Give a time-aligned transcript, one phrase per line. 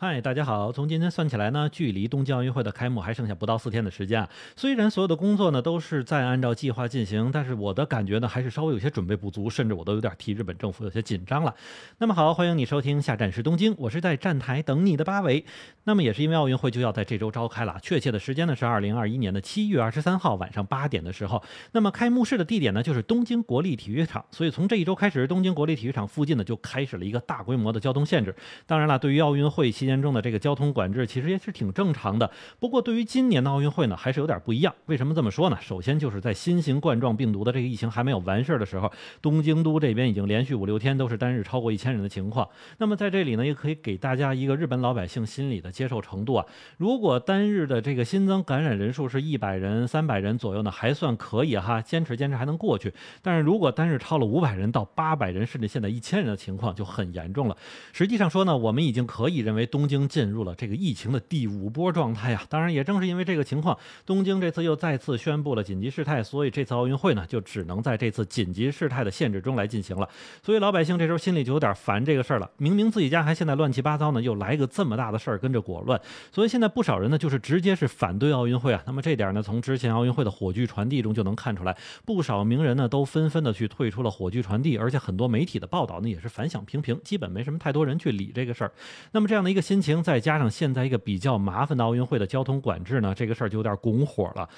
[0.00, 0.70] 嗨，大家好！
[0.70, 4.30] 从今天算起来呢，距离东京奥运会的开幕还剩下不到四天的时间啊。
[4.54, 11.52] 虽然所有的工作呢都是在按照计划进行，但是我的感觉呢还是稍微有些准备不足，甚至我都有点替日本政府有些紧张了。
[11.98, 15.44] 那么好，欢迎你收听下站是东京，我是在站台等你的八尾。
[15.82, 21.42] 那么也是因为奥运会就要在这周召开了，确切的时间呢是二零二一年的七月二十三号晚上八点的时候。
[21.72, 28.32] 那么开幕式的地点呢就是东京国立体育场，所以从这一周开始，东京国立体育场附近呢就开始了一个大规模的交通限制。
[28.64, 32.30] 当然了，对于奥运会期间中的这个交通管制，其实也是挺正常的。
[32.60, 34.72] 不过对于今年的奥运会呢，还是有点不一样。
[34.86, 35.58] 为什么这么说呢？
[35.60, 38.92] 首先就是在新型冠状病毒的这个疫情还没有完事儿的时候，
[39.22, 42.46] 东京都这边已经连续五六天都是单日超过一千人的情况。
[42.76, 46.44] 那么在这里呢，也可以给大家一个日本老百姓心理的接受程度啊。
[46.76, 52.92] 如果单日的这个新增感染人数是一百人、三百人左右呢，还算可以哈，坚持坚持还能过去。
[53.22, 57.56] 但是如果单日超了五百人到八百人，甚至现在一千人的情况就很严重了。
[57.92, 62.42] 实际上说呢，我们已经可以认为东东京进入了这个疫情的第五波状态呀。
[62.48, 70.08] 当然，也正是因为这个情况，东京这次又再次宣布了紧急事态，所以这次奥运会呢，就只能在这次紧急事态的限制中来进行了。
[70.42, 72.50] 所以老百姓这时候心里就有点烦这个事儿了。
[72.56, 76.00] 明明自己家还现在乱七八糟呢，又来个这么大的事儿跟着裹乱，
[76.32, 78.82] 所以现在不少人呢，就是直接是反对奥运会啊。
[78.84, 88.72] 那么这点呢，从之前奥运会的火炬传递中就能看出来，不少名人呢都纷纷的去退出了火炬传递，而且很多媒体的报道呢也是反响平平，基本没什么太多人去理这个事儿。
[89.12, 94.48] 那么这样的一个心情，再加上现在一个比较麻烦的奥运会的交通管制呢，这个事儿就有点拱火了。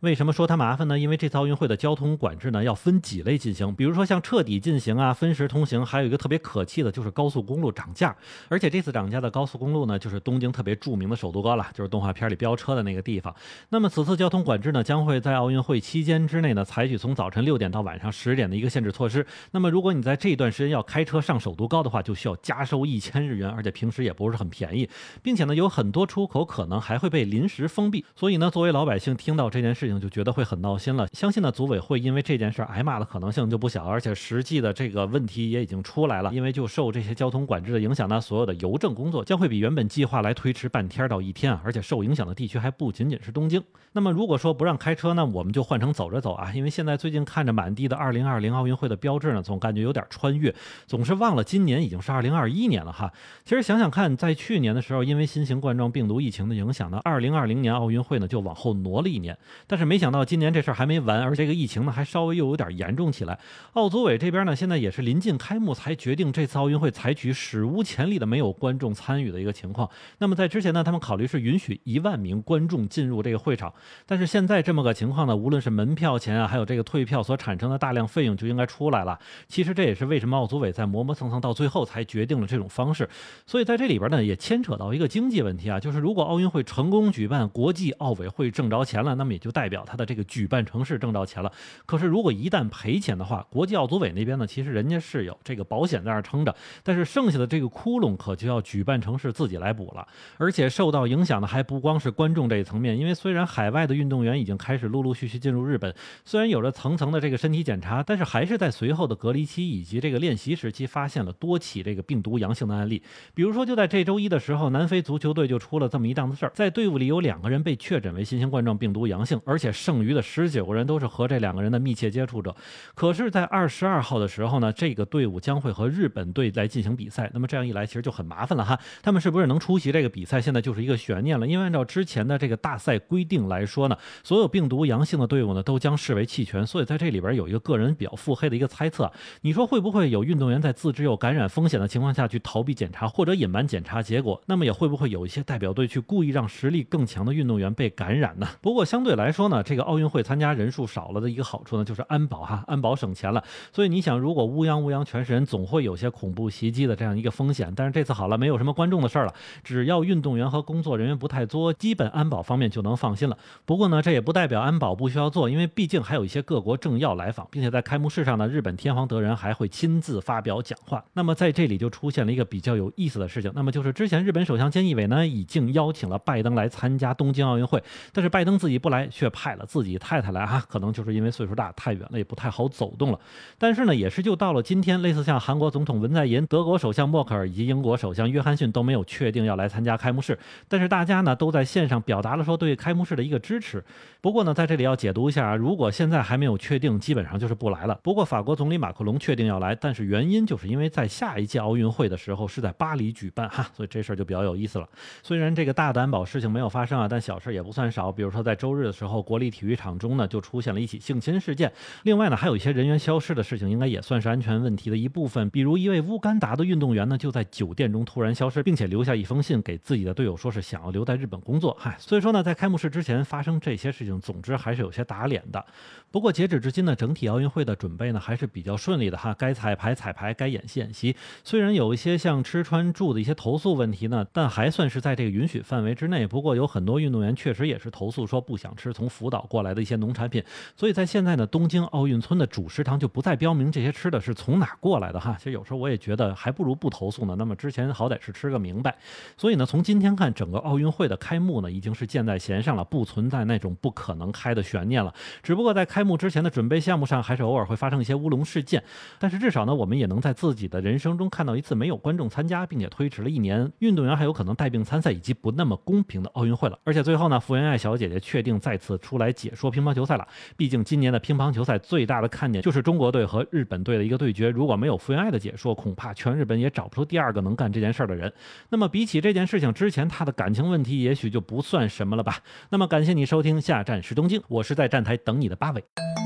[0.00, 0.98] 为什么说它麻烦呢？
[0.98, 3.74] 因为这次奥运会的交通管制呢，要分几类进行。
[3.74, 8.16] 比如说像彻底进行啊，分时通行，还有一个特别可气的就是高速公路涨价。
[8.48, 13.34] 而且这次涨价的高速公路呢，就是东京特别著名的首都高了，就是动画片里飙车的那个地方。
[13.68, 19.26] 那么此次交通管制呢，将会在奥运会期间之内呢，采取从早晨六点到晚上十点的一个限制措施。
[19.50, 24.88] 那么如果你在这段时间要开车上首都高的话，就需要加收一千日元，而且平时也不是很便宜，
[25.22, 28.02] 并且呢，有很多出口可能还会被临时封闭。
[28.16, 30.76] 所以呢，作为老百姓听到这件事就觉得会很闹。
[30.76, 36.32] 心了，相信呢组委会因为这件事挨骂的可能性就不小，而且实际的这个问题也已经出来了。
[36.32, 43.62] 因为就受这些交通管制的影响呢，所有的邮政工作将会比原本计划来推迟半天到一天啊，而且受影响的地区还不仅仅是东京。
[43.92, 50.54] 那么如果说不让开车呢，我们就换成走着走啊，因为现在最近看着满地的二零二零奥运会的标志呢，总感觉有点穿越，
[50.86, 53.12] 总是忘了今年已经是二零二一年了哈。
[53.44, 59.36] 其实想想看，在去年的时候，因为新型冠状病毒疫情的影响呢，二零二零年奥运会呢就往后挪了一年，
[59.66, 61.40] 但是没想到今年这事儿还没完，而且。
[61.40, 63.38] 这个疫情呢，还稍微又有点严重起来。
[63.72, 69.88] 奥组委这边呢，现在也是临近开幕才决定这次奥运会采取史无前例的没有观众参与的一个情况。
[70.18, 73.72] 那么在之前呢，他们考虑是允许一万名观众进入这个会场，
[74.04, 79.18] 但是现在这么个情况呢，无论是门票钱啊，还有这个退票所产生的大量费用就应该出来了。
[79.48, 83.08] 其实这也是为什么奥组委在磨磨蹭蹭到最后才决定了这种方式。
[83.46, 91.24] 所以在这里边呢，也牵扯到一个经济问题啊，就是如果奥运会成功举办，国际奥委会挣着钱了，那么也就代表他的这个举办城市挣到。
[91.30, 91.52] 钱了，
[91.86, 100.04] 可是如果一旦赔钱的话，国际奥组委那边呢，其实人家是有这个保险在那撑着，但是剩下的这个窟窿可就要举办城市自己来补了。
[100.38, 105.94] 而且受到影响的还不光是观众这一层面，因为虽然海外的运动员已经开始陆陆续续进入日本，
[106.24, 113.00] 虽然有着层层的这个身体检查，但是还是在随后的隔离期以及这个练习时期发现了多起这个病毒阳性的案例。
[113.34, 122.56] 比如说就在这周一的时候，南非足球队就出了这么一档子事儿，在队伍里有两个人被确诊为新型冠状病毒阳性，而且剩余的十九个人都是和这两个人的密切接触者，
[122.94, 127.30] 可是，在二十二号的时候呢，这个队伍将会和日本队来进行比赛。
[127.34, 128.80] 那么这样一来，其实就很麻烦了哈。
[129.02, 131.46] 他们是不是能出席这个比赛，现在就是一个悬念了。
[131.46, 136.66] 因为按照之前的这个大赛规定来说呢，所有病毒阳性的队伍呢，都将视为弃权。
[136.66, 144.40] 所以在这里边有一个个人比较腹黑的一个猜测，你说会不会有运动员在自知有感染风险的情况下去逃避检查或者隐瞒检查结果？
[144.46, 148.48] 那么也会不会有一些代表队去故意让实力更强的运动员被感染呢？
[148.62, 151.10] 不过相对来说呢，这个奥运会参加人数少。
[151.10, 153.42] 了的一个好处呢，就是安保哈，安保省钱了。
[153.72, 157.72] 所以你想，如果乌泱乌泱全是人，总会有些恐怖袭击的这样一个风险。
[157.74, 159.34] 但是这次好了，没有什么观众的事儿了，
[159.64, 163.36] 只要运动员和工作人员不太作，基本安保方面就能放心了。
[163.64, 171.04] 不过呢，这也不代表安保不需要做，因为毕竟还有一些各国政要来访，并且在开幕式上呢，日本天皇德仁还会亲自发表讲话。
[171.14, 177.82] 那么在这里就出现了一个比较有意思的事情，那么就是之前日本首相菅义伟呢，已经邀请了拜登来参加东京奥运会，
[178.12, 183.18] 但是拜登自己不来，却派了自己太太来哈，可能就是因为岁数大太远了，也不太好走动了。
[183.56, 190.38] 但是呢，也是就到了今天，类似像韩国总统文在寅、德国首相默克尔以及英国首相约翰逊都没有确定要来参加开幕式，
[190.68, 193.82] 但是大家呢都在线上表达了说对开幕式的一个支持。
[194.20, 197.98] 不过呢，在这里要解读一下啊，如果现在还没有确定，基本上就是不来了。
[198.02, 204.88] 不过法国总理马克龙确定要来，但是原因就是因为在下一届奥运会的时候是在巴黎举办哈，所以这事儿就比较有意思了。
[205.22, 208.10] 虽然这个大的安保事情没有发生啊，但小事也不算少。
[208.10, 211.72] 比如说在周日的时候，国立体育场中呢就出现了一起性侵事件。
[212.04, 215.48] 另外呢，还有一些人员消失的事情，应该也算是安全问题的一部分。
[215.50, 221.76] 比如一位乌干达的运动员呢就在酒店中突然消失，并且留下一封信给自己的队友，说是想要留在日本工作。
[221.78, 225.64] 嗨，所以说呢，在开幕式之前发生这些事情，总之还是有些打脸的。
[226.10, 229.34] 不过截止至今呢，整体奥运会的准备呢还是比较顺利的哈。
[229.38, 231.14] 该彩排彩排，该演戏演戏。
[231.44, 236.26] 虽然有一些像吃穿住的一些投诉问题呢，但还算是在这个允许范围之内。
[236.26, 240.42] 不过有很多运动员确实也是投诉说不想吃从福岛过来的一些农产品。
[240.74, 245.36] 所以在现在呢，东京奥运村的主食堂就不再标明这些吃的是从哪过来的哈。
[245.38, 247.34] 其实有时候我也觉得还不如不投诉呢。
[247.36, 248.96] 那么之前好歹是吃个明白。
[249.36, 255.12] 所以呢，从今天看，整个奥运会的开幕呢已经是箭在弦上了，不存在那种不可能开的悬念了。
[255.42, 258.82] 只不过在开幕之前的准备项目上，还是偶尔会发生一些乌龙事件。
[259.18, 266.78] 但是至少呢，我们也能在自己的人生中看到一次没有观众参加，并且推迟了一年，运动员还有可能带病参赛，以及不那么公平的奥运会了。
[266.84, 270.26] 而且最后呢，福原爱小姐姐确定再次出来解说乒乓球赛了。
[270.56, 274.48] 毕竟今年的乒乓球赛最大的看点就是中国队和日本队的一个对决。
[274.50, 278.32] 如果没有福原爱的解说，恐怕全日本也找不出第二个能干这件事儿的人。
[278.68, 282.38] 那么比起这件事情之前他的感情问题，也许就不算什么了吧。
[282.70, 286.19] 那么感谢你收听下站是东京，我是在站台等你的八尾。